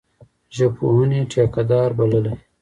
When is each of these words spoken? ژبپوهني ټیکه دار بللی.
ژبپوهني 0.55 1.19
ټیکه 1.31 1.63
دار 1.71 1.89
بللی. 1.97 2.33